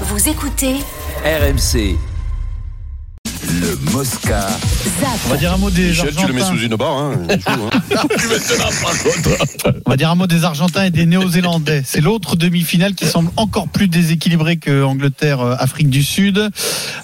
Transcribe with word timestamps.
Vous 0.00 0.28
écoutez 0.28 0.80
RMC. 1.24 2.13
Le 3.60 3.92
Mosca. 3.92 4.48
On 5.26 5.30
va 5.30 5.36
dire 5.36 5.52
un 5.52 5.58
mot 5.58 5.70
des 5.70 5.88
Michel, 5.88 6.14
tu 6.16 6.26
le 6.26 6.32
mets 6.32 6.40
Argentins. 6.42 6.58
sous 6.58 6.64
une 6.66 6.74
barre. 6.76 6.96
Hein. 6.98 7.12
hein. 7.46 7.68
On 9.86 9.90
va 9.90 9.96
dire 9.96 10.10
un 10.10 10.14
mot 10.14 10.26
des 10.26 10.44
Argentins 10.44 10.84
et 10.84 10.90
des 10.90 11.06
Néo-Zélandais. 11.06 11.82
C'est 11.84 12.00
l'autre 12.00 12.36
demi-finale 12.36 12.94
qui 12.94 13.06
semble 13.06 13.30
encore 13.36 13.68
plus 13.68 13.86
déséquilibrée 13.88 14.56
que 14.56 14.82
Angleterre, 14.82 15.40
euh, 15.40 15.54
Afrique 15.58 15.88
du 15.88 16.02
Sud. 16.02 16.50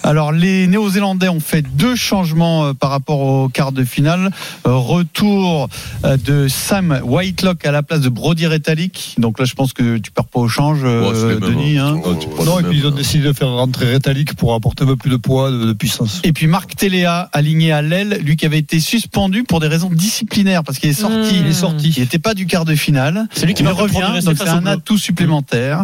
Alors 0.03 0.31
les 0.31 0.67
Néo-Zélandais 0.67 1.29
ont 1.29 1.39
fait 1.39 1.61
deux 1.61 1.95
changements 1.95 2.65
euh, 2.65 2.73
par 2.73 2.89
rapport 2.89 3.19
au 3.21 3.47
quart 3.49 3.71
de 3.71 3.83
finale. 3.85 4.31
Euh, 4.67 4.75
Retour 4.75 5.69
de 6.03 6.47
Sam 6.47 6.99
Whitelock 7.03 7.65
à 7.65 7.71
la 7.71 7.83
place 7.83 8.01
de 8.01 8.09
Brody 8.09 8.47
Retallick. 8.47 9.15
Donc 9.17 9.39
là, 9.39 9.45
je 9.45 9.53
pense 9.53 9.73
que 9.73 9.97
tu 9.99 10.11
perds 10.11 10.25
pas 10.25 10.39
au 10.41 10.47
change, 10.49 10.81
Denis. 10.81 11.77
hein. 11.77 11.97
Oh, 12.03 12.43
Non, 12.43 12.59
et 12.59 12.63
puis 12.63 12.79
ils 12.79 12.87
ont 12.87 12.91
décidé 12.91 13.23
de 13.27 13.33
faire 13.33 13.47
rentrer 13.49 13.85
Rétalique 13.91 14.33
pour 14.35 14.53
apporter 14.53 14.83
un 14.83 14.87
peu 14.87 14.95
plus 14.95 15.09
de 15.09 15.17
poids, 15.17 15.49
de, 15.51 15.65
de 15.65 15.73
puissance. 15.73 16.19
Et 16.23 16.33
puis 16.33 16.40
Marc 16.47 16.75
Téléa 16.75 17.29
aligné 17.33 17.71
à 17.71 17.81
l'aile, 17.81 18.19
lui 18.23 18.35
qui 18.35 18.45
avait 18.45 18.59
été 18.59 18.79
suspendu 18.79 19.43
pour 19.43 19.59
des 19.59 19.67
raisons 19.67 19.89
disciplinaires 19.89 20.63
parce 20.63 20.79
qu'il 20.79 20.89
est 20.89 20.93
sorti. 20.93 21.39
Il 21.39 21.47
est 21.47 21.53
sorti. 21.53 21.93
Il 21.95 22.01
n'était 22.01 22.19
pas 22.19 22.33
du 22.33 22.45
quart 22.45 22.65
de 22.65 22.75
finale. 22.75 23.27
C'est 23.33 23.45
lui 23.45 23.53
qui 23.53 23.63
le 23.63 23.71
revient, 23.71 24.19
donc 24.23 24.37
c'est 24.37 24.47
un 24.49 24.65
atout 24.65 24.97
supplémentaire. 24.97 25.83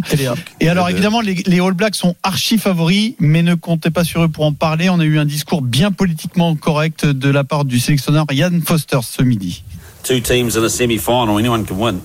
Et 0.59 0.69
alors 0.69 0.89
évidemment, 0.89 1.21
les, 1.21 1.35
les 1.45 1.59
All 1.59 1.73
Blacks 1.73 1.95
sont 1.95 2.15
archi 2.23 2.57
favoris, 2.57 3.13
mais 3.19 3.43
ne 3.43 3.55
comptez 3.55 3.89
pas 3.89 4.03
sur 4.03 4.23
eux 4.23 4.29
pour 4.29 4.45
en 4.45 4.53
parler. 4.53 4.89
On 4.89 4.99
a 4.99 5.05
eu 5.05 5.19
un 5.19 5.25
discours 5.25 5.61
bien 5.61 5.91
politiquement 5.91 6.55
correct 6.55 7.05
de 7.05 7.29
la 7.29 7.43
part 7.43 7.65
du 7.65 7.79
sélectionneur 7.79 8.25
Ian 8.31 8.59
Foster 8.65 8.99
ce 9.03 9.23
midi. 9.23 9.63
two 10.03 10.21
teams 10.21 10.55
in 10.55 10.63
a 10.63 10.69
semi-final, 10.69 11.37
anyone 11.37 11.65
can 11.65 11.77
win. 11.77 12.01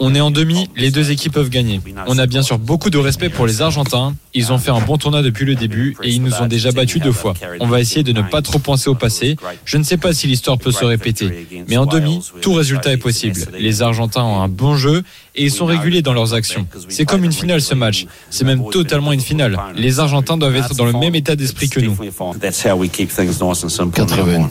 On 0.00 0.14
est 0.14 0.20
en 0.20 0.30
demi, 0.30 0.68
les 0.76 0.90
deux 0.90 1.10
équipes 1.10 1.32
peuvent 1.32 1.48
gagner. 1.48 1.80
On 2.06 2.18
a 2.18 2.26
bien 2.26 2.42
sûr 2.42 2.58
beaucoup 2.58 2.90
de 2.90 2.98
respect 2.98 3.28
pour 3.28 3.46
les 3.46 3.62
Argentins. 3.62 4.14
Ils 4.34 4.52
ont 4.52 4.58
fait 4.58 4.70
un 4.70 4.80
bon 4.80 4.96
tournoi 4.96 5.22
depuis 5.22 5.44
le 5.44 5.54
début 5.54 5.96
et 6.02 6.10
ils 6.10 6.22
nous 6.22 6.34
ont 6.34 6.46
déjà 6.46 6.72
battus 6.72 7.00
deux 7.00 7.12
fois. 7.12 7.34
On 7.60 7.66
va 7.66 7.80
essayer 7.80 8.02
de 8.02 8.12
ne 8.12 8.22
pas 8.22 8.42
trop 8.42 8.58
penser 8.58 8.88
au 8.88 8.94
passé. 8.94 9.36
Je 9.64 9.76
ne 9.76 9.82
sais 9.82 9.96
pas 9.96 10.12
si 10.12 10.26
l'histoire 10.26 10.58
peut 10.58 10.72
se 10.72 10.84
répéter, 10.84 11.46
mais 11.68 11.76
en 11.76 11.86
demi, 11.86 12.20
tout 12.40 12.52
résultat 12.52 12.92
est 12.92 12.96
possible. 12.96 13.40
Les 13.58 13.82
Argentins 13.82 14.22
ont 14.22 14.40
un 14.40 14.48
bon 14.48 14.76
jeu 14.76 15.02
et 15.34 15.44
ils 15.44 15.50
sont 15.50 15.66
réguliers 15.66 16.02
dans 16.02 16.12
leurs 16.12 16.34
actions. 16.34 16.66
C'est 16.88 17.04
comme 17.04 17.24
une 17.24 17.32
finale 17.32 17.60
ce 17.60 17.74
match. 17.74 18.06
C'est 18.30 18.44
même 18.44 18.68
totalement 18.70 19.12
une 19.12 19.20
finale. 19.20 19.58
Les 19.76 20.00
Argentins 20.00 20.36
doivent 20.36 20.56
être 20.56 20.74
dans 20.74 20.86
le 20.86 20.92
même 20.92 21.14
état 21.14 21.36
d'esprit 21.36 21.68
que 21.68 21.80
nous. 21.80 21.96
81. 23.90 24.50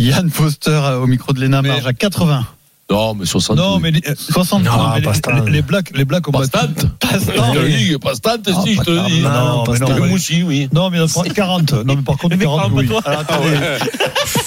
Yann 0.00 0.30
Foster 0.30 0.70
euh, 0.70 0.98
au 1.00 1.06
micro 1.06 1.32
de 1.32 1.40
Léna 1.40 1.62
Marge 1.62 1.86
à 1.86 1.92
80. 1.92 2.46
Non, 2.90 3.14
mais 3.14 3.24
60. 3.24 3.56
Non, 3.56 3.78
mais 3.78 3.92
60. 4.14 4.62
Euh, 4.62 4.64
non, 4.64 4.94
les, 4.94 5.52
les, 5.52 5.62
Blacks, 5.62 5.96
les 5.96 6.04
Blacks 6.04 6.26
au 6.26 6.32
bas. 6.32 6.40
Pastante. 6.40 6.86
Pastante. 6.98 7.98
Pastante, 8.00 8.50
si, 8.64 8.74
je 8.74 8.80
te 8.80 9.06
dis. 9.06 9.20
Non, 9.20 9.64
mais 9.70 9.78
non. 9.78 9.94
Le 9.94 10.44
oui. 10.44 10.68
Non, 10.72 10.90
mais 10.90 10.98
40. 11.34 11.72
Non, 11.84 11.94
mais 11.94 12.02
par 12.02 12.16
contre, 12.16 12.36
40, 12.36 12.72
oui. 12.72 12.88
Ah, 13.04 13.22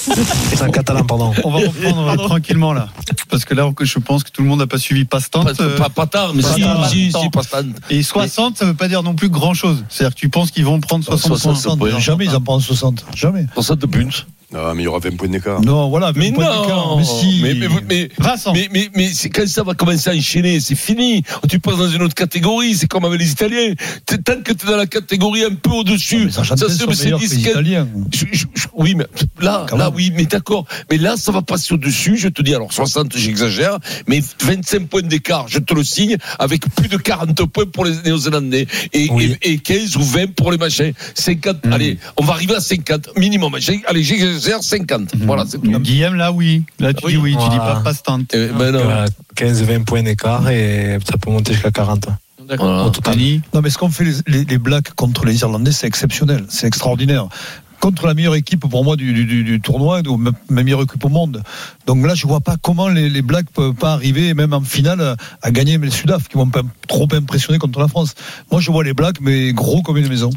c'est 0.08 0.62
un 0.62 0.70
catalan, 0.72 1.06
pardon. 1.06 1.32
On 1.46 1.52
va 1.52 1.60
reprendre 1.60 2.08
euh, 2.10 2.28
tranquillement, 2.28 2.74
là. 2.74 2.90
Parce 3.30 3.46
que 3.46 3.54
là, 3.54 3.70
je 3.80 4.00
pense 4.00 4.26
que 4.26 4.32
tout 4.32 4.42
le 4.42 4.50
monde 4.50 4.60
n'a 4.60 4.68
pas 4.68 4.78
suivi 4.78 5.06
Pastante. 5.06 5.56
Pas, 5.78 5.90
pas, 5.90 6.08
tard, 6.08 6.34
mais 6.34 6.42
si, 6.42 6.66
si, 6.90 7.12
si, 7.14 7.30
Pastante. 7.30 7.68
Et 7.90 8.04
60, 8.04 8.58
ça 8.58 8.66
ne 8.66 8.72
veut 8.72 8.76
pas 8.76 8.90
dire 8.90 9.04
non 9.04 9.14
plus 9.14 9.30
grand 9.30 9.54
chose. 9.54 9.86
C'est-à-dire 9.88 10.16
que 10.16 10.20
tu 10.20 10.28
penses 10.28 10.52
qu'ils 10.52 10.66
vont 10.66 10.82
prendre 10.82 11.06
bah, 11.06 11.18
60. 11.18 11.56
60 11.56 12.00
jamais 12.00 12.26
ils 12.26 12.36
en 12.36 12.42
prennent 12.42 12.60
60. 12.60 13.06
Jamais. 13.16 13.46
60 13.54 13.80
de 13.80 13.86
punts. 13.86 14.26
Ah, 14.56 14.74
mais 14.76 14.84
il 14.84 14.86
y 14.86 14.88
aura 14.88 15.00
20 15.00 15.16
points 15.18 15.28
d'écart. 15.28 15.62
Non, 15.62 15.90
voilà. 15.90 16.12
Mais 16.16 16.32
point 16.32 16.46
d'écart. 16.62 16.88
non 16.90 16.98
Mais 16.98 17.04
si. 17.04 17.40
Mais, 17.42 17.54
mais, 17.54 17.68
mais, 17.90 18.10
Vincent. 18.18 18.54
mais, 18.54 18.70
mais, 18.72 18.90
mais 18.96 19.10
c'est 19.14 19.30
quand 19.30 19.48
ça 19.48 19.64
va 19.64 19.74
commencer 19.74 20.10
à 20.10 20.14
enchaîner, 20.14 20.60
c'est 20.60 20.76
fini. 20.76 21.24
Tu 21.50 21.60
passes 21.60 21.78
dans 21.78 21.90
une 21.90 22.02
autre 22.04 22.16
catégorie, 22.16 22.76
c'est 22.76 22.88
comme 22.88 23.06
avec 23.06 23.20
les 23.20 23.32
Italiens. 23.32 23.74
Tant 24.06 24.42
que 24.44 24.54
tu 24.54 24.66
es 24.66 24.70
dans 24.70 24.78
la 24.78 24.86
catégorie 24.86 25.44
un 25.44 25.56
peu 25.56 25.72
au-dessus, 25.72 26.32
ça 26.32 26.42
mais 26.42 26.58
c'est 26.70 27.06
meilleurs 27.06 27.20
que 27.20 27.24
les 27.24 27.30
disquette. 27.30 27.52
Italiens. 27.52 27.88
Je- 28.14 28.26
je- 28.32 28.46
je- 28.54 28.68
oui, 28.76 28.96
mais 28.96 29.06
là, 29.42 29.66
là, 29.78 29.90
oui, 29.94 30.12
mais 30.16 30.26
d'accord. 30.26 30.66
Mais 30.92 30.98
là, 30.98 31.16
ça 31.18 31.32
va 31.32 31.42
passer 31.42 31.74
au-dessus. 31.74 32.18
Je 32.18 32.28
te 32.30 32.42
dis, 32.42 32.54
alors 32.56 32.72
60, 32.72 33.16
j'exagère, 33.18 33.78
mais 34.08 34.22
25 34.42 34.88
points 34.88 35.02
d'écart, 35.02 35.48
je 35.48 35.60
te 35.60 35.74
le 35.74 35.84
signe, 35.84 36.18
avec 36.40 36.64
plus 36.76 36.88
de 36.88 36.98
40 36.98 37.46
points 37.48 37.66
pour 37.66 37.86
les 37.86 37.94
Néo-Zélandais 38.06 38.68
et, 38.94 39.10
Oui. 39.12 39.36
et, 39.42 39.54
et 39.54 39.58
15 39.58 39.96
ou 39.98 40.04
20 40.04 40.34
pour 40.36 40.52
les 40.52 40.58
machins. 40.58 40.94
50, 41.16 41.66
Mhm. 41.66 41.74
allez, 41.74 41.98
on 42.18 42.24
va 42.24 42.34
arriver 42.34 42.56
à 42.56 42.60
50 42.62 43.10
minimum. 43.18 43.56
Allez, 43.88 44.04
j'exagère 44.04 44.40
50. 44.62 45.16
Voilà, 45.26 45.46
c'est 45.48 45.60
tout. 45.60 45.80
Guillaume, 45.80 46.16
là, 46.16 46.32
oui. 46.32 46.64
Là, 46.80 46.94
tu 46.94 47.06
Oui. 47.06 47.12
dis 47.14 47.18
oui, 47.18 47.36
tu 47.42 47.50
dis 47.50 47.58
pas 47.58 47.82
Pastant. 47.84 48.20
Eh 48.34 48.48
ben 48.48 48.72
non. 48.72 49.06
15-20 49.36 49.84
points 49.86 50.04
d'écart 50.04 50.50
et 50.50 50.98
ça 51.10 51.18
peut 51.18 51.32
monter 51.32 51.54
jusqu'à 51.54 51.72
40. 51.72 52.08
Voilà. 52.58 52.92
Non, 53.54 53.62
mais 53.62 53.70
ce 53.70 53.78
qu'ont 53.78 53.90
fait 53.90 54.04
les, 54.04 54.14
les, 54.28 54.44
les 54.46 54.58
Blacks 54.58 54.94
contre 54.96 55.26
les 55.26 55.40
Irlandais, 55.42 55.72
c'est 55.72 55.88
exceptionnel. 55.88 56.44
C'est 56.50 56.68
extraordinaire. 56.68 57.28
Contre 57.80 58.06
la 58.08 58.14
meilleure 58.14 58.36
équipe 58.36 58.62
pour 58.62 58.84
moi 58.86 58.96
du, 58.96 59.12
du, 59.14 59.26
du, 59.26 59.44
du 59.44 59.60
tournoi, 59.60 60.02
ou 60.08 60.16
même 60.18 60.34
la 60.50 60.64
meilleure 60.64 60.82
équipe 60.84 61.04
au 61.04 61.10
monde. 61.10 61.42
Donc 61.86 62.06
là, 62.06 62.16
je 62.16 62.26
vois 62.28 62.40
pas 62.40 62.56
comment 62.62 62.88
les, 62.88 63.10
les 63.10 63.22
Blacks 63.22 63.50
peuvent 63.54 63.74
pas 63.74 63.94
arriver, 63.94 64.34
même 64.34 64.54
en 64.54 64.62
finale, 64.62 65.02
à, 65.02 65.16
à 65.42 65.52
gagner 65.52 65.78
les 65.78 65.90
Sudaf, 65.90 66.28
qui 66.30 66.38
vont 66.38 66.50
pas 66.50 66.62
trop 66.88 67.08
impressionner 67.14 67.60
contre 67.60 67.80
la 67.80 67.88
France. 67.90 68.14
Moi, 68.52 68.62
je 68.62 68.72
vois 68.72 68.84
les 68.86 68.94
Blacks, 68.94 69.20
mais 69.22 69.52
gros 69.54 69.82
comme 69.82 69.98
une 69.98 70.08
maison. 70.08 70.30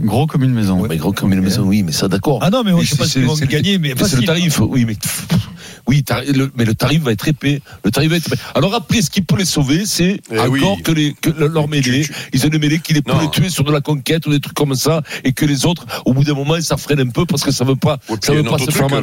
Gros 0.00 0.26
comme 0.26 0.42
une 0.42 0.54
maison. 0.54 0.84
Mais 0.88 0.96
gros 0.96 1.12
comme 1.12 1.32
une 1.32 1.40
maison, 1.42 1.62
oui, 1.64 1.82
mais 1.82 1.92
ça 1.92 2.08
d'accord. 2.08 2.38
Ah 2.42 2.50
non, 2.50 2.62
mais 2.64 2.72
moi, 2.72 2.80
Mais 2.80 2.86
je 2.86 2.90
sais 2.92 2.96
pas 2.96 3.04
c'est- 3.04 3.10
s'ils 3.20 3.24
vont 3.26 3.36
c'est- 3.36 3.46
gagner, 3.46 3.78
mais 3.78 3.88
c'est 3.90 3.94
le 3.94 4.00
facile. 4.08 4.26
tarif, 4.26 4.60
oui, 4.60 4.84
mais 4.86 4.96
oui, 5.88 6.04
le- 6.34 6.50
mais 6.56 6.64
le 6.64 6.74
tarif 6.74 7.02
va 7.02 7.12
être 7.12 7.26
épais. 7.28 7.60
Le 7.84 7.90
tarif 7.90 8.10
va 8.10 8.16
être 8.16 8.26
épais. 8.26 8.40
Alors 8.54 8.74
après, 8.74 9.02
ce 9.02 9.10
qui 9.10 9.20
peut 9.22 9.36
les 9.36 9.44
sauver, 9.44 9.82
c'est 9.86 10.20
Eh 10.32 10.38
encore 10.38 10.50
oui. 10.76 10.82
que, 10.82 10.92
les, 10.92 11.14
que 11.20 11.30
le- 11.30 11.48
leur 11.48 11.68
mêlée, 11.68 12.06
ils 12.32 12.44
ont 12.46 12.48
des 12.48 12.58
mêlées 12.58 12.78
qui 12.78 12.92
les 12.94 13.02
peuvent 13.02 13.16
Non. 13.16 13.22
les 13.22 13.30
tuer 13.30 13.48
sur 13.50 13.64
de 13.64 13.72
la 13.72 13.80
conquête 13.80 14.26
ou 14.26 14.30
des 14.30 14.40
trucs 14.40 14.54
comme 14.56 14.74
ça, 14.74 15.02
et 15.24 15.32
que 15.32 15.44
les 15.44 15.66
autres, 15.66 15.86
au 16.04 16.12
bout 16.12 16.24
d'un 16.24 16.34
moment, 16.34 16.60
ça 16.60 16.76
freine 16.76 17.00
un 17.00 17.08
peu 17.08 17.26
parce 17.26 17.42
que 17.42 17.50
ça 17.50 17.64
veut 17.64 17.76
pas, 17.76 17.98
Ouais, 18.08 18.16
ça 18.20 18.32
il 18.32 18.36
y 18.36 18.38
a 18.38 18.42
veut 18.42 18.48
un 18.48 18.50
pas 18.50 18.54
autre 18.56 18.64
se 18.66 18.70
faire 18.70 18.88
mal. 18.88 19.02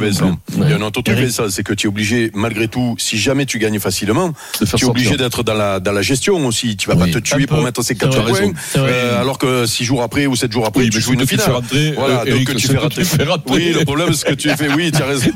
Il 0.56 0.68
y 0.68 0.72
a 0.72 0.76
un 0.76 0.82
autre 0.82 1.02
truc. 1.02 1.16
Vincent, 1.16 1.48
c'est 1.50 1.62
que 1.62 1.74
tu 1.74 1.86
es 1.86 1.88
obligé, 1.88 2.30
malgré 2.34 2.68
tout, 2.68 2.94
si 2.98 3.18
jamais 3.18 3.46
tu 3.46 3.58
gagnes 3.58 3.78
facilement, 3.80 4.32
tu 4.58 4.64
es 4.64 4.84
obligé 4.84 5.16
d'être 5.16 5.42
dans 5.42 5.54
la, 5.54 5.80
dans 5.80 5.92
la 5.92 6.02
gestion 6.02 6.44
aussi. 6.46 6.76
Tu 6.76 6.88
vas 6.88 6.94
Oui. 6.94 7.10
pas 7.10 7.18
te 7.20 7.22
tuer 7.22 7.46
pour 7.46 7.62
mettre 7.62 7.82
ces 7.82 7.88
C'est 7.88 7.96
4 7.96 8.20
vrai. 8.22 8.32
points. 8.50 8.52
Euh, 8.76 9.20
alors 9.20 9.38
que 9.38 9.66
6 9.66 9.84
jours 9.84 10.02
après 10.02 10.26
ou 10.26 10.36
7 10.36 10.52
jours 10.52 10.66
après, 10.66 10.84
Oui, 10.84 10.90
tu 10.90 11.00
joues 11.00 11.12
une 11.14 11.26
finale. 11.26 11.50
Voilà, 11.96 12.24
donc 12.24 12.56
tu 12.56 12.66
fais 12.68 12.74
que 12.74 12.78
rentrer. 12.78 13.02
tu 13.02 13.08
fais 13.08 13.24
rentrer. 13.24 13.54
Oui, 13.54 13.72
le 13.78 13.84
problème, 13.84 14.12
c'est 14.14 14.28
que 14.28 14.34
tu 14.34 14.48
fais, 14.50 14.72
oui, 14.72 14.90
tu 14.92 15.02
as 15.02 15.06
raison. 15.06 15.30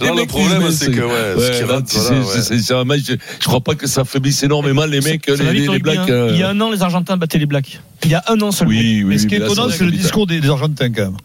Le 0.00 0.26
problème, 0.26 0.70
c'est 0.84 0.90
que, 0.90 1.00
ouais, 1.00 1.34
ce 1.36 1.38
Ouais, 1.50 1.56
qui 1.60 1.66
là, 1.68 1.74
rentre, 1.74 1.88
tu 1.88 1.96
sais, 1.96 2.00
voilà, 2.08 2.24
c'est- 2.24 2.36
ouais. 2.38 2.42
c'est- 2.42 2.58
c'est 2.62 2.74
un 2.74 2.84
match, 2.84 3.00
je 3.06 3.44
crois 3.46 3.60
pas 3.60 3.74
que 3.74 3.86
ça 3.86 4.02
affaiblisse 4.02 4.42
énormément 4.42 4.84
les 4.86 5.00
mecs, 5.00 5.24
C'est 5.26 5.52
les. 5.52 5.78
Blacks. 5.78 6.08
euh, 6.10 6.30
Il 6.32 6.38
y 6.38 6.42
a 6.42 6.48
un 6.50 6.60
an, 6.60 6.70
les 6.70 6.82
Argentins 6.82 7.16
battaient 7.16 7.38
les 7.38 7.46
Blacks. 7.46 7.80
Il 8.04 8.10
y 8.10 8.14
a 8.14 8.22
un 8.28 8.40
an 8.40 8.50
seulement. 8.52 8.72
Oui, 8.74 9.02
oui. 9.02 9.04
Mais 9.04 9.18
ce 9.18 9.26
qui 9.26 9.34
est 9.34 9.38
étonnant, 9.38 9.68
c'est 9.70 9.84
le 9.84 9.90
discours 9.92 10.26
des, 10.26 10.48
Argentins, 10.48 10.90
quand 10.90 11.02
même. 11.02 11.16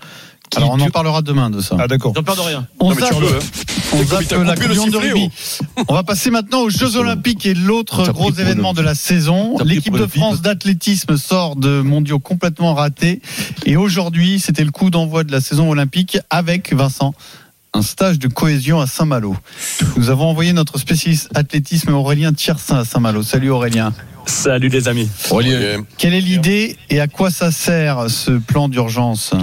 Alors, 0.55 0.69
on 0.71 0.79
en 0.79 0.85
tu- 0.85 0.91
parlera 0.91 1.21
demain 1.23 1.49
de 1.49 1.59
ça. 1.59 1.75
Ah, 1.79 1.87
d'accord. 1.87 2.13
Ont 2.15 2.21
peur 2.23 2.35
de 2.35 2.41
rien. 2.41 2.67
On 2.79 2.89
Non, 2.89 2.95
mais 2.95 3.01
tu 3.01 3.07
zappe, 3.07 3.19
peux, 3.19 3.25
hein. 3.25 3.39
on 3.93 4.03
zappe 4.05 4.31
la 4.45 4.55
Coupe 4.55 4.71
du 4.71 4.77
Monde 4.77 4.91
de 4.91 4.97
rugby. 4.97 5.29
On 5.87 5.93
va 5.95 6.03
passer 6.03 6.29
maintenant 6.29 6.61
aux 6.61 6.69
Jeux 6.69 6.95
Olympiques 6.97 7.45
et 7.47 7.55
l'autre 7.55 8.11
gros 8.13 8.31
événement 8.31 8.71
le- 8.71 8.77
de 8.77 8.81
la 8.83 8.93
saison. 8.95 9.57
L'équipe 9.65 9.97
de 9.97 10.05
France 10.05 10.41
d'athlétisme 10.41 11.17
sort 11.17 11.55
de 11.55 11.81
mondiaux 11.81 12.19
complètement 12.19 12.75
ratés. 12.75 13.21
Et 13.65 13.75
aujourd'hui, 13.75 14.39
c'était 14.39 14.63
le 14.63 14.71
coup 14.71 14.91
d'envoi 14.91 15.23
de 15.23 15.31
la 15.31 15.41
saison 15.41 15.69
olympique 15.71 16.19
avec 16.29 16.71
Vincent. 16.73 17.15
Un 17.75 17.81
stage 17.81 18.19
de 18.19 18.29
cohésion 18.29 18.79
à 18.79 18.87
Saint-Malo. 18.87 19.35
Nous 19.97 20.09
avons 20.09 20.27
envoyé 20.27 20.53
notre 20.53 20.79
spécialiste 20.79 21.29
athlétisme 21.35 21.93
Aurélien 21.93 22.31
Tiersin 22.31 22.77
à 22.77 22.85
Saint-Malo. 22.85 23.21
Salut 23.21 23.49
Aurélien. 23.49 23.93
Salut 24.25 24.69
les 24.69 24.87
amis. 24.87 25.09
Aurélien. 25.29 25.83
Quelle 25.97 26.13
est 26.13 26.21
l'idée 26.21 26.77
et 26.89 27.01
à 27.01 27.07
quoi 27.07 27.31
ça 27.31 27.51
sert 27.51 28.09
ce 28.09 28.31
plan 28.31 28.69
d'urgence? 28.69 29.33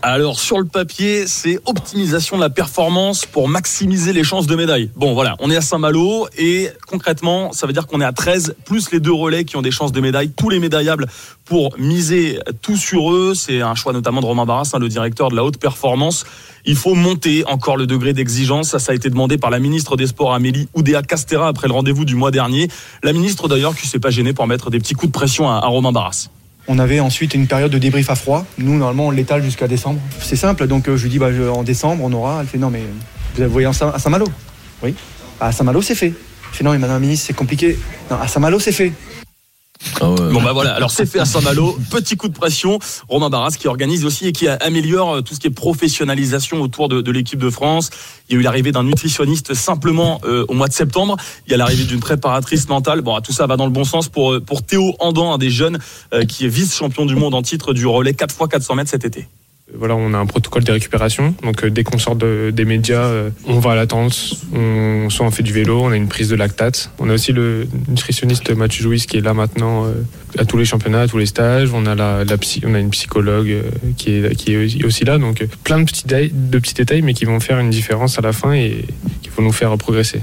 Alors 0.00 0.40
sur 0.40 0.58
le 0.58 0.64
papier, 0.64 1.26
c'est 1.26 1.58
optimisation 1.66 2.36
de 2.36 2.42
la 2.42 2.50
performance 2.50 3.26
pour 3.26 3.48
maximiser 3.48 4.12
les 4.12 4.24
chances 4.24 4.46
de 4.46 4.56
médaille. 4.56 4.90
Bon 4.96 5.14
voilà, 5.14 5.36
on 5.40 5.50
est 5.50 5.56
à 5.56 5.60
Saint-Malo 5.60 6.26
et 6.38 6.70
concrètement, 6.86 7.52
ça 7.52 7.66
veut 7.66 7.72
dire 7.72 7.86
qu'on 7.86 8.00
est 8.00 8.04
à 8.04 8.12
13 8.12 8.54
plus 8.64 8.90
les 8.90 9.00
deux 9.00 9.12
relais 9.12 9.44
qui 9.44 9.56
ont 9.56 9.62
des 9.62 9.70
chances 9.70 9.92
de 9.92 10.00
médaille, 10.00 10.30
tous 10.30 10.48
les 10.48 10.58
médaillables 10.58 11.06
pour 11.44 11.74
miser 11.78 12.40
tout 12.62 12.76
sur 12.76 13.12
eux. 13.12 13.34
C'est 13.34 13.60
un 13.60 13.74
choix 13.74 13.92
notamment 13.92 14.20
de 14.20 14.26
Romain 14.26 14.46
Barras, 14.46 14.70
hein, 14.72 14.78
le 14.78 14.88
directeur 14.88 15.28
de 15.28 15.36
la 15.36 15.44
haute 15.44 15.58
performance. 15.58 16.24
Il 16.64 16.76
faut 16.76 16.94
monter 16.94 17.44
encore 17.46 17.76
le 17.76 17.86
degré 17.86 18.12
d'exigence. 18.12 18.70
Ça, 18.70 18.78
ça 18.78 18.92
a 18.92 18.94
été 18.94 19.10
demandé 19.10 19.38
par 19.38 19.50
la 19.50 19.58
ministre 19.58 19.96
des 19.96 20.06
Sports 20.06 20.34
Amélie 20.34 20.68
Oudéa 20.74 21.02
Castera 21.02 21.48
après 21.48 21.68
le 21.68 21.74
rendez-vous 21.74 22.04
du 22.04 22.14
mois 22.14 22.30
dernier. 22.30 22.68
La 23.02 23.12
ministre 23.12 23.48
d'ailleurs 23.48 23.76
qui 23.76 23.86
s'est 23.86 23.98
pas 23.98 24.10
gênée 24.10 24.32
pour 24.32 24.46
mettre 24.46 24.70
des 24.70 24.78
petits 24.78 24.94
coups 24.94 25.12
de 25.12 25.16
pression 25.16 25.48
à, 25.50 25.54
à 25.54 25.66
Romain 25.66 25.92
Barras. 25.92 26.28
On 26.68 26.78
avait 26.78 27.00
ensuite 27.00 27.34
une 27.34 27.46
période 27.46 27.72
de 27.72 27.78
débrief 27.78 28.08
à 28.10 28.14
froid. 28.14 28.46
Nous, 28.58 28.76
normalement, 28.78 29.08
on 29.08 29.10
l'étale 29.10 29.42
jusqu'à 29.42 29.66
décembre. 29.68 30.00
C'est 30.20 30.36
simple, 30.36 30.66
donc 30.68 30.88
euh, 30.88 30.96
je 30.96 31.02
lui 31.04 31.10
dis, 31.10 31.18
bah, 31.18 31.32
je- 31.32 31.42
en 31.48 31.62
décembre, 31.64 32.04
on 32.04 32.12
aura. 32.12 32.38
Elle 32.40 32.46
fait, 32.46 32.58
non, 32.58 32.70
mais 32.70 32.82
vous 33.34 33.72
Saint- 33.72 33.90
à 33.94 33.98
Saint-Malo 33.98 34.26
Oui. 34.82 34.94
À 35.40 35.50
Saint-Malo, 35.50 35.82
c'est 35.82 35.94
fait. 35.96 36.06
Elle 36.52 36.56
fait, 36.56 36.64
non, 36.64 36.72
mais 36.72 36.78
madame 36.78 36.96
la 36.96 37.00
ministre, 37.00 37.26
c'est 37.26 37.32
compliqué. 37.32 37.76
Non, 38.10 38.18
à 38.20 38.28
Saint-Malo, 38.28 38.60
c'est 38.60 38.72
fait. 38.72 38.92
Ah 40.02 40.10
ouais. 40.10 40.32
Bon 40.32 40.42
bah 40.42 40.52
voilà, 40.52 40.74
alors 40.74 40.90
c'est 40.90 41.06
fait 41.06 41.20
à 41.20 41.24
Saint-Malo, 41.24 41.78
petit 41.90 42.16
coup 42.16 42.26
de 42.26 42.36
pression, 42.36 42.80
Romain 43.08 43.30
Barras 43.30 43.52
qui 43.56 43.68
organise 43.68 44.04
aussi 44.04 44.26
et 44.26 44.32
qui 44.32 44.48
améliore 44.48 45.16
euh, 45.16 45.20
tout 45.20 45.34
ce 45.34 45.38
qui 45.38 45.46
est 45.46 45.50
professionnalisation 45.50 46.60
autour 46.60 46.88
de, 46.88 47.00
de 47.00 47.12
l'équipe 47.12 47.38
de 47.38 47.50
France. 47.50 47.90
Il 48.28 48.34
y 48.34 48.36
a 48.36 48.40
eu 48.40 48.42
l'arrivée 48.42 48.72
d'un 48.72 48.82
nutritionniste 48.82 49.54
simplement 49.54 50.20
euh, 50.24 50.44
au 50.48 50.54
mois 50.54 50.66
de 50.66 50.72
septembre, 50.72 51.16
il 51.46 51.52
y 51.52 51.54
a 51.54 51.56
l'arrivée 51.56 51.84
d'une 51.84 52.00
préparatrice 52.00 52.68
mentale, 52.68 53.00
bon 53.02 53.20
tout 53.20 53.32
ça 53.32 53.46
va 53.46 53.56
dans 53.56 53.66
le 53.66 53.70
bon 53.70 53.84
sens 53.84 54.08
pour, 54.08 54.32
euh, 54.32 54.40
pour 54.40 54.62
Théo 54.62 54.96
Andan, 54.98 55.34
un 55.34 55.38
des 55.38 55.50
jeunes 55.50 55.78
euh, 56.12 56.24
qui 56.24 56.46
est 56.46 56.48
vice-champion 56.48 57.06
du 57.06 57.14
monde 57.14 57.34
en 57.34 57.42
titre 57.42 57.72
du 57.72 57.86
relais 57.86 58.14
4 58.14 58.34
x 58.34 58.48
400 58.50 58.74
mètres 58.74 58.90
cet 58.90 59.04
été. 59.04 59.28
Voilà, 59.74 59.96
on 59.96 60.12
a 60.12 60.18
un 60.18 60.26
protocole 60.26 60.64
de 60.64 60.72
récupération. 60.72 61.34
Donc, 61.42 61.64
euh, 61.64 61.70
dès 61.70 61.82
qu'on 61.82 61.98
sort 61.98 62.14
de- 62.14 62.50
des 62.54 62.64
médias, 62.64 63.04
euh, 63.04 63.30
on 63.46 63.58
va 63.58 63.72
à 63.72 63.74
la 63.74 63.86
tente, 63.86 64.34
on, 64.54 65.08
soit 65.08 65.24
on 65.26 65.30
fait 65.30 65.42
du 65.42 65.52
vélo, 65.52 65.80
on 65.82 65.90
a 65.90 65.96
une 65.96 66.08
prise 66.08 66.28
de 66.28 66.36
lactate. 66.36 66.90
On 66.98 67.08
a 67.08 67.14
aussi 67.14 67.32
le 67.32 67.66
nutritionniste 67.88 68.50
Mathieu 68.54 68.82
Jouis 68.82 69.00
qui 69.08 69.16
est 69.16 69.20
là 69.22 69.32
maintenant 69.34 69.86
euh, 69.86 69.92
à 70.38 70.44
tous 70.44 70.56
les 70.58 70.64
championnats, 70.66 71.02
à 71.02 71.08
tous 71.08 71.18
les 71.18 71.26
stages. 71.26 71.70
On 71.72 71.86
a, 71.86 71.94
la, 71.94 72.36
psy- 72.38 72.62
on 72.66 72.74
a 72.74 72.78
une 72.80 72.90
psychologue 72.90 73.62
qui, 73.96 74.10
est, 74.16 74.34
qui 74.36 74.52
est 74.54 74.84
aussi- 74.84 75.04
là. 75.04 75.18
Donc, 75.18 75.44
plein 75.64 75.78
de 75.80 75.84
petits, 75.84 76.04
de 76.06 76.58
petits 76.58 76.74
détails, 76.74 77.02
mais 77.02 77.14
qui 77.14 77.24
vont 77.24 77.40
faire 77.40 77.58
une 77.58 77.70
différence 77.70 78.18
à 78.18 78.22
la 78.22 78.32
fin 78.32 78.52
et 78.52 78.84
qui 79.22 79.30
vont 79.30 79.42
nous 79.42 79.52
faire 79.52 79.76
progresser. 79.78 80.20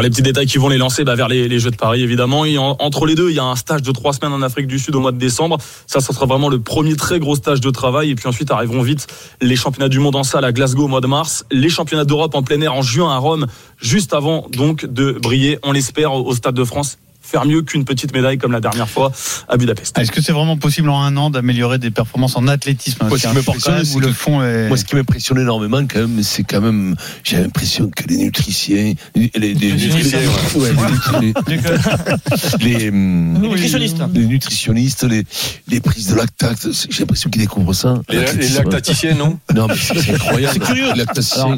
Les 0.00 0.08
petits 0.08 0.22
détails 0.22 0.46
qui 0.46 0.56
vont 0.56 0.68
les 0.68 0.78
lancer 0.78 1.04
bah, 1.04 1.14
vers 1.14 1.28
les, 1.28 1.58
Jeux 1.58 1.70
de 1.72 1.76
Paris, 1.76 2.02
évidemment. 2.02 2.46
Et 2.46 2.56
en- 2.56 2.74
entre 2.78 3.04
les 3.04 3.14
deux, 3.14 3.28
il 3.28 3.36
y 3.36 3.38
a 3.38 3.44
un 3.44 3.56
stage 3.56 3.82
de 3.82 3.92
trois 3.92 4.14
semaines 4.14 4.32
en 4.32 4.40
Afrique 4.40 4.66
du 4.66 4.78
Sud 4.78 4.94
au 4.94 5.00
mois 5.00 5.12
de 5.12 5.18
décembre. 5.18 5.58
Ça, 5.86 6.00
ça 6.00 6.14
sera 6.14 6.24
vraiment 6.24 6.48
le 6.48 6.58
premier 6.58 6.96
très 6.96 7.18
gros 7.18 7.36
stage 7.36 7.60
de 7.60 7.68
travail. 7.70 8.10
Et 8.10 8.14
puis 8.14 8.26
ensuite 8.26 8.50
arriveront 8.50 8.80
vite 8.80 9.08
les 9.42 9.56
championnats 9.56 9.90
du 9.90 9.98
monde 9.98 10.16
en 10.16 10.22
salle 10.22 10.44
à 10.46 10.52
Glasgow 10.52 10.84
au 10.84 10.88
mois 10.88 11.02
de 11.02 11.06
mars, 11.06 11.44
les 11.50 11.68
championnats 11.68 12.06
d'Europe 12.06 12.34
en 12.34 12.42
plein 12.42 12.60
air 12.62 12.72
en 12.72 12.80
juin 12.82 13.12
à 13.12 13.18
Rome, 13.18 13.46
juste 13.82 14.14
avant 14.14 14.46
donc 14.52 14.86
de 14.86 15.12
briller, 15.12 15.58
on 15.64 15.72
l'espère, 15.72 16.14
au 16.14 16.34
Stade 16.34 16.54
de 16.54 16.64
France. 16.64 16.96
Faire 17.22 17.44
mieux 17.44 17.62
qu'une 17.62 17.84
petite 17.84 18.12
médaille 18.12 18.38
comme 18.38 18.52
la 18.52 18.60
dernière 18.60 18.88
fois 18.88 19.12
à 19.48 19.56
Budapest. 19.56 19.96
Est-ce 19.98 20.10
que 20.10 20.20
c'est 20.22 20.32
vraiment 20.32 20.56
possible 20.56 20.88
en 20.88 21.02
un 21.02 21.16
an 21.16 21.30
d'améliorer 21.30 21.78
des 21.78 21.90
performances 21.90 22.36
en 22.36 22.48
athlétisme 22.48 23.06
Moi, 23.06 23.18
C'est 23.18 23.24
ce 23.24 23.28
un 23.28 23.30
qui 23.30 23.36
m'impressionne, 23.36 23.72
quand 23.74 23.78
même 23.78 23.84
c'est 23.84 23.98
le 24.00 24.12
fond 24.12 24.42
est. 24.42 24.68
Moi, 24.68 24.76
ce 24.76 24.84
qui 24.84 24.96
m'impressionne 24.96 25.38
énormément, 25.38 25.78
quand 25.86 26.00
même, 26.00 26.22
c'est 26.22 26.44
quand 26.44 26.60
même, 26.60 26.96
j'ai 27.22 27.36
l'impression 27.38 27.90
que 27.90 28.04
les 28.08 28.16
nutriciens, 28.16 28.94
les, 29.14 29.30
les, 29.34 29.54
ouais, 29.54 29.54
les, 29.54 31.32
les, 32.60 32.78
les, 32.78 32.90
nutritionnistes. 32.90 33.98
les 34.14 34.26
nutritionnistes, 34.26 35.06
prises 35.84 36.08
de 36.08 36.14
lactate, 36.14 36.66
j'ai 36.90 37.00
l'impression 37.00 37.30
qu'ils 37.30 37.42
découvrent 37.42 37.72
ça. 37.72 38.00
Les, 38.08 38.32
les 38.32 38.48
lactaticiens, 38.50 39.14
non? 39.14 39.38
Non, 39.54 39.66
mais 39.66 39.74
c'est 39.76 40.14
incroyable. 40.14 40.54
C'est 40.54 40.60
curieux. 40.60 40.88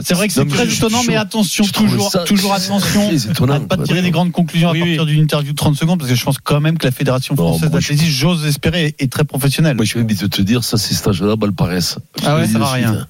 C'est 0.03 0.15
vrai 0.15 0.29
que 0.29 0.35
c'est 0.35 0.49
très 0.49 0.73
étonnant, 0.73 1.03
mais 1.07 1.17
attention, 1.17 1.65
toujours, 1.65 2.13
toujours 2.27 2.55
attention. 2.55 3.11
à 3.49 3.59
ne 3.59 3.65
pas 3.65 3.77
tirer 3.79 4.03
des 4.03 4.11
grandes 4.11 4.33
conclusions 4.33 4.71
à 4.71 4.75
partir 4.75 5.07
d'une 5.07 5.23
interview 5.23 5.52
de 5.53 5.57
30 5.57 5.77
secondes, 5.77 5.99
parce 5.99 6.11
que 6.11 6.17
je 6.17 6.25
pense 6.25 6.37
quand 6.43 6.61
même 6.61 6.77
que 6.79 6.87
la 6.87 6.91
Fédération 6.93 7.37
française 7.37 7.71
moi, 7.71 7.81
je- 7.81 7.93
d'athlétisme, 7.93 8.11
j'ose 8.19 8.47
espérer, 8.47 8.95
est 8.99 9.11
très 9.13 9.25
professionnelle. 9.25 9.77
Moi, 9.77 9.85
je 9.85 9.99
vais 9.99 10.05
vite 10.05 10.29
te 10.29 10.43
dire, 10.43 10.65
ça, 10.65 10.77
ces 10.79 10.95
stages-là, 10.95 11.37
Balparès. 11.37 11.99
Ah 12.25 12.37
ouais, 12.37 12.47
ça 12.47 12.59
de 12.59 12.65
rien. 12.65 13.07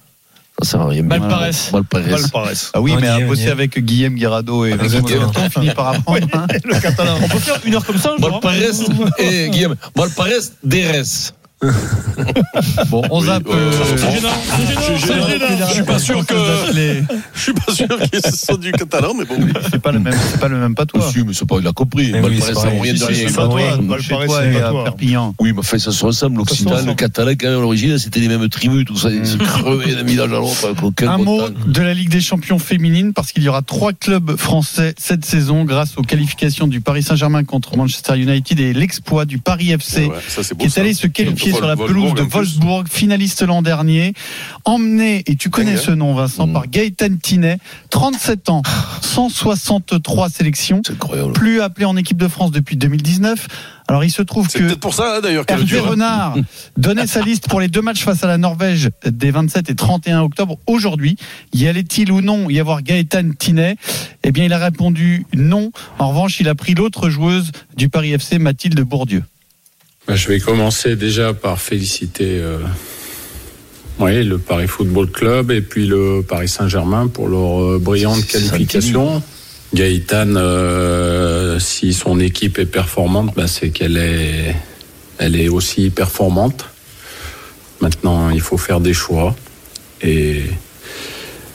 Ça 0.63 0.69
sert 0.73 0.81
à 0.83 0.89
rien. 0.89 1.03
Balparès. 1.03 1.71
Balparès. 1.73 2.71
Ah 2.75 2.81
oui, 2.81 2.93
On 2.97 3.01
mais 3.01 3.09
à 3.09 3.19
bosser 3.21 3.49
avec 3.49 3.79
Guillaume 3.79 4.15
Guirado 4.15 4.65
et 4.67 4.75
on 4.75 5.51
finit 5.51 5.71
par 5.71 5.89
apprendre. 5.89 6.27
hein. 6.35 6.47
Le 6.65 6.79
catalan. 6.81 7.19
On 7.23 7.29
peut 7.29 7.39
faire 7.39 7.59
une 7.65 7.75
heure 7.75 7.85
comme 7.85 7.97
ça, 7.99 8.11
genre 8.11 8.31
Balparès, 8.41 8.83
et 9.19 9.49
Guillaume, 9.51 9.77
Balparès, 9.97 10.53
DRS. 10.63 11.33
Bon, 12.91 13.03
on 13.11 13.21
zappe. 13.23 13.45
oui, 13.47 13.55
euh, 13.55 13.71
euh, 13.73 13.97
C'est 13.97 14.11
gênant, 14.13 14.29
c'est 14.45 14.67
gênant, 14.67 14.81
Je- 14.97 15.07
c'est 15.07 15.49
gênant. 15.49 15.67
Suis 15.69 15.83
pas 15.83 15.99
sûr 15.99 16.27
que- 16.27 16.35
Je 17.35 17.41
suis 17.41 17.53
pas 17.53 17.73
sûr 17.73 17.87
qu'ils 18.11 18.33
sont 18.33 18.57
du 18.57 18.73
catalan, 18.73 19.15
mais 19.15 19.25
bon. 19.25 19.37
C'est 19.71 19.81
pas 19.81 19.93
le 19.93 19.99
même, 20.01 20.15
c'est 20.31 20.41
pas 20.41 20.49
le 20.49 20.57
même 20.59 20.75
patois. 20.75 21.07
Monsieur, 21.07 21.25
mais 21.25 21.33
c'est 21.35 21.47
pas, 21.47 21.57
il 21.61 21.67
a 21.67 21.73
compris. 21.73 22.13
Vaut 22.13 22.29
rien 22.29 22.41
Si, 22.41 22.53
de 22.93 22.97
si, 22.99 23.05
rien. 23.05 23.29
c'est 23.29 23.35
toi. 23.35 24.45
et 24.45 24.61
à. 24.61 24.73
Perpignan. 24.85 25.35
Oui, 25.41 25.53
mais 25.55 25.63
fait, 25.63 25.79
ça 25.79 25.93
se 25.93 26.05
ressemble. 26.05 26.35
se 26.35 26.39
L'Occitan, 26.39 26.85
le 26.87 26.95
Catalan, 26.95 27.33
quand 27.33 27.49
même, 27.49 27.59
à 27.59 27.63
l'origine, 27.63 27.99
c'était 27.99 28.21
les 28.21 28.29
mêmes 28.29 28.49
tribus, 28.49 28.85
tout 28.85 28.97
ça. 28.97 29.09
Mm. 29.11 29.25
C'est 29.25 29.39
crevé 29.39 29.95
d'un 29.95 30.03
village 30.03 30.31
à 30.33 30.37
l'autre. 30.37 30.75
Un 31.07 31.19
mot 31.19 31.43
de 31.67 31.83
la 31.83 31.95
Ligue 31.95 32.09
des 32.11 32.21
champions 32.21 32.59
féminines 32.59 33.13
parce 33.13 33.33
qu'il 33.33 33.43
y 33.43 33.49
aura 33.49 33.63
trois 33.63 33.93
clubs 33.93 34.37
français 34.37 34.95
cette 34.99 35.25
saison 35.25 35.65
grâce 35.65 35.97
aux 35.97 36.03
qualifications 36.03 36.67
du 36.67 36.81
Paris 36.81 37.03
Saint-Germain 37.03 37.45
contre 37.45 37.77
Manchester 37.77 38.17
United 38.19 38.59
et 38.61 38.73
l'exploit 38.73 39.25
du 39.25 39.39
Paris 39.39 39.71
FC 39.73 40.11
qui 40.59 40.67
est 40.67 40.79
allé 40.79 40.95
se 40.95 41.07
qualifier 41.07 41.52
Sur 41.57 41.67
la 41.67 41.77
pelouse 41.77 42.15
de. 42.15 42.23
Wolfsburg, 42.23 42.89
finaliste 42.89 43.43
l'an 43.43 43.63
dernier, 43.63 44.15
emmené, 44.65 45.23
et 45.27 45.37
tu 45.37 45.51
connais 45.51 45.77
ce 45.77 45.91
nom 45.91 46.15
Vincent, 46.15 46.49
par 46.49 46.67
Gaëtan 46.67 47.17
Tinet, 47.21 47.59
37 47.91 48.49
ans, 48.51 48.63
163 49.03 50.31
sélections, 50.31 50.83
plus 51.35 51.61
appelé 51.61 51.85
en 51.85 51.97
équipe 51.97 52.19
de 52.19 52.29
France 52.29 52.51
depuis 52.51 52.77
2019. 52.77 53.49
Alors 53.89 54.05
il 54.05 54.11
se 54.11 54.23
trouve 54.23 54.49
que 54.49 54.59
peut-être 54.59 54.81
pour 54.81 54.95
ça, 54.95 55.17
hein, 55.17 55.21
d'ailleurs, 55.21 55.45
Hervé 55.49 55.79
hein. 55.79 55.83
Renard 55.83 56.37
donnait 56.77 57.07
sa 57.07 57.21
liste 57.21 57.49
pour 57.49 57.61
les 57.61 57.69
deux 57.69 57.83
matchs 57.83 58.05
face 58.05 58.25
à 58.25 58.27
la 58.27 58.39
Norvège 58.39 58.91
des 59.05 59.31
27 59.31 59.71
et 59.71 59.75
31 59.75 60.23
octobre 60.23 60.59
aujourd'hui. 60.67 61.17
Y 61.53 61.67
allait-il 61.67 62.11
ou 62.13 62.21
non 62.21 62.49
y 62.49 62.59
avoir 62.61 62.83
Gaëtan 62.83 63.31
Tinet? 63.39 63.77
Eh 64.23 64.33
bien, 64.33 64.45
il 64.45 64.53
a 64.53 64.59
répondu 64.59 65.27
non. 65.35 65.73
En 65.99 66.09
revanche, 66.09 66.41
il 66.41 66.49
a 66.49 66.55
pris 66.55 66.75
l'autre 66.75 67.11
joueuse 67.11 67.51
du 67.77 67.89
Paris 67.89 68.13
FC, 68.13 68.39
Mathilde 68.39 68.81
Bourdieu. 68.81 69.25
Bah, 70.07 70.17
je 70.17 70.29
vais 70.29 70.41
commencer 70.41 70.97
déjà 70.97 71.33
par 71.33 71.61
féliciter 71.61 72.39
euh, 72.41 72.59
oui, 73.99 74.25
le 74.25 74.39
Paris 74.39 74.67
Football 74.67 75.11
Club 75.11 75.51
et 75.51 75.61
puis 75.61 75.87
le 75.87 76.25
Paris 76.27 76.49
Saint-Germain 76.49 77.07
pour 77.07 77.29
leur 77.29 77.63
euh, 77.63 77.79
brillante 77.79 78.27
qualification. 78.27 79.23
Gaëtan, 79.75 80.35
euh, 80.37 81.59
si 81.59 81.95
son 81.95 82.21
équipe 82.21 82.59
est 82.59 82.67
performante, 82.67 83.35
bah, 83.35 83.47
c'est 83.47 83.71
qu'elle 83.71 83.97
est, 83.97 84.55
elle 85.19 85.37
est 85.37 85.49
aussi 85.49 85.89
performante. 85.91 86.67
Maintenant, 87.81 88.31
il 88.31 88.41
faut 88.41 88.59
faire 88.59 88.81
des 88.81 88.93
choix. 88.93 89.35
Et, 90.03 90.43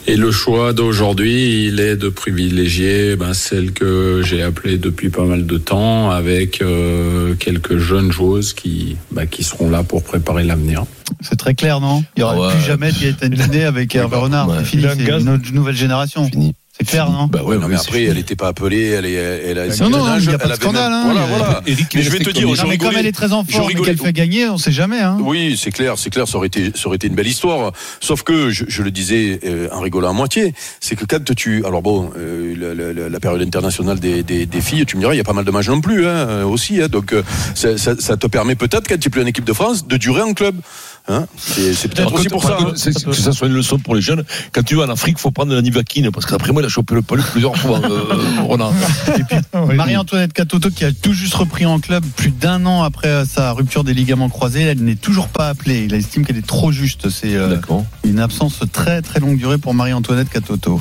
et 0.08 0.16
le 0.16 0.30
choix 0.30 0.72
d'aujourd'hui, 0.72 1.66
il 1.66 1.80
est 1.80 1.96
de 1.96 2.08
privilégier 2.08 3.14
ben, 3.16 3.34
celle 3.34 3.72
que 3.72 4.22
j'ai 4.24 4.42
appelée 4.42 4.78
depuis 4.78 5.10
pas 5.10 5.24
mal 5.24 5.46
de 5.46 5.58
temps, 5.58 6.10
avec 6.10 6.62
euh, 6.62 7.34
quelques 7.34 7.76
jeunes 7.76 8.10
joueuses 8.10 8.54
qui, 8.54 8.96
bah, 9.12 9.26
qui 9.26 9.44
seront 9.44 9.68
là 9.70 9.82
pour 9.82 10.02
préparer 10.02 10.44
l'avenir. 10.44 10.84
C'est 11.20 11.36
très 11.36 11.54
clair, 11.54 11.80
non? 11.80 12.02
Il 12.16 12.20
n'y 12.20 12.24
aura 12.24 12.34
Ah 12.36 12.40
ouais. 12.40 12.54
plus 12.54 12.64
jamais 12.66 12.90
de 12.92 12.98
Gaëtan 12.98 13.66
avec 13.66 13.94
Hervé 13.94 14.16
Renard. 14.16 14.48
Ouais. 14.48 14.56
C'est 14.60 14.64
fini, 14.64 14.82
c'est 14.82 15.12
autre- 15.12 15.52
nouvelle 15.52 15.76
génération. 15.76 16.24
Fini. 16.28 16.54
C'est 16.80 16.86
clair, 16.86 17.10
non 17.10 17.26
Bah 17.26 17.42
ouais, 17.42 17.58
non, 17.58 17.66
mais 17.66 17.74
après, 17.74 18.04
elle 18.04 18.14
n'était 18.16 18.36
pas 18.36 18.48
appelée, 18.48 18.86
elle 18.90 19.04
est, 19.04 19.12
elle 19.14 19.58
a. 19.58 19.66
Non, 19.78 19.90
non, 19.90 20.14
elle 20.14 20.22
il 20.22 20.30
y 20.30 20.34
a 20.34 20.38
pas 20.38 20.48
de 20.48 20.54
scandale, 20.54 20.90
même- 20.92 21.00
hein, 21.00 21.02
Voilà, 21.12 21.26
voilà. 21.26 21.62
Eric, 21.66 21.88
Mais 21.94 22.02
je 22.02 22.10
vais 22.10 22.18
te 22.20 22.30
dire, 22.30 22.44
comme- 22.46 22.54
je 22.54 22.62
Non, 22.62 22.68
mais 22.68 22.78
comme 22.78 22.88
rigolais- 22.88 23.00
elle 23.00 23.06
est 23.06 23.12
très 23.12 23.32
en 23.32 23.44
je 23.44 23.50
forme 23.52 23.64
et 23.64 23.74
rigolais- 23.74 23.84
qu'elle 23.96 23.98
fait 24.06 24.12
gagner, 24.12 24.48
on 24.48 24.58
sait 24.58 24.70
jamais. 24.70 25.00
Hein. 25.00 25.16
Oui, 25.20 25.58
c'est 25.60 25.72
clair, 25.72 25.94
c'est 25.98 26.10
clair, 26.10 26.28
ça 26.28 26.36
aurait 26.36 26.46
été, 26.46 26.70
ça 26.76 26.86
aurait 26.86 26.94
été 26.96 27.08
une 27.08 27.16
belle 27.16 27.26
histoire. 27.26 27.72
Sauf 28.00 28.22
que, 28.22 28.50
je, 28.50 28.64
je 28.68 28.82
le 28.84 28.92
disais 28.92 29.40
euh, 29.44 29.68
en 29.72 29.80
rigolant 29.80 30.10
à 30.10 30.12
moitié, 30.12 30.54
c'est 30.80 30.94
que 30.94 31.04
quand 31.04 31.34
tu, 31.34 31.64
alors 31.66 31.82
bon, 31.82 32.10
euh, 32.16 32.54
la, 32.56 32.92
la- 32.92 33.08
la 33.08 33.20
période 33.20 33.42
internationale 33.42 33.98
des, 33.98 34.22
des, 34.22 34.46
des 34.46 34.60
filles, 34.60 34.86
tu 34.86 34.96
me 34.96 35.00
diras, 35.02 35.14
il 35.14 35.18
y 35.18 35.20
a 35.20 35.24
pas 35.24 35.32
mal 35.32 35.44
de 35.44 35.50
matchs 35.50 35.68
non 35.68 35.80
plus, 35.80 36.06
hein, 36.06 36.44
aussi. 36.44 36.80
Hein, 36.80 36.86
donc, 36.88 37.12
euh, 37.12 37.22
ça, 37.56 37.76
ça, 37.76 37.94
ça 37.98 38.16
te 38.16 38.28
permet 38.28 38.54
peut-être, 38.54 38.86
quand 38.88 38.98
tu 39.00 39.08
es 39.08 39.10
plus 39.10 39.22
en 39.22 39.26
équipe 39.26 39.44
de 39.44 39.52
France, 39.52 39.86
de 39.88 39.96
durer 39.96 40.22
en 40.22 40.32
club. 40.32 40.54
Hein, 41.06 41.26
c'est 41.36 41.72
c'est 41.74 41.88
peut-être 41.88 42.12
aussi 42.12 42.28
pour 42.28 42.42
ça. 42.42 42.58
hein. 42.60 42.72
que 42.74 43.12
ça 43.14 43.32
soit 43.32 43.46
une 43.46 43.54
leçon 43.54 43.78
pour 43.78 43.94
les 43.94 44.02
jeunes. 44.02 44.24
Quand 44.52 44.62
tu 44.62 44.74
vas 44.74 44.84
en 44.84 44.90
Afrique, 44.90 45.18
faut 45.18 45.30
prendre 45.30 45.50
de 45.50 45.56
la 45.56 45.62
nivaquine 45.62 46.10
parce 46.10 46.26
qu'après 46.26 46.52
moi, 46.52 46.60
il 46.62 46.66
a 46.66 46.68
chopé 46.68 46.94
le 46.94 47.02
poilu 47.02 47.22
plusieurs 47.32 47.56
fois. 47.56 47.80
Euh, 47.82 48.40
Roland. 48.42 48.72
Marie-Antoinette 49.74 50.32
Catoto 50.32 50.70
qui 50.70 50.84
a 50.84 50.92
tout 50.92 51.12
juste 51.12 51.34
repris 51.34 51.66
en 51.66 51.80
club 51.80 52.04
plus 52.16 52.30
d'un 52.30 52.66
an 52.66 52.82
après 52.82 53.24
sa 53.24 53.52
rupture 53.52 53.84
des 53.84 53.94
ligaments 53.94 54.28
croisés, 54.28 54.62
elle 54.62 54.82
n'est 54.82 54.96
toujours 54.96 55.28
pas 55.28 55.48
appelée. 55.48 55.84
Il 55.84 55.94
estime 55.94 56.24
qu'elle 56.26 56.36
est 56.36 56.46
trop 56.46 56.72
juste. 56.72 57.08
C'est 57.10 57.34
euh, 57.34 57.56
une 58.04 58.18
absence 58.18 58.60
très 58.72 59.00
très 59.02 59.20
longue 59.20 59.38
durée 59.38 59.58
pour 59.58 59.74
Marie-Antoinette 59.74 60.28
Catoto. 60.28 60.80